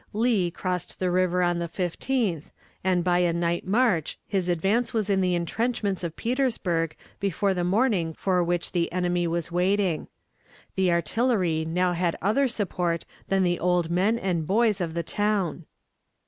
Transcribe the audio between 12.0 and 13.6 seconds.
other support than the